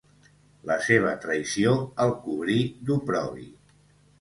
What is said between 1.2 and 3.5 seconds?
traïció el cobrí d'oprobi.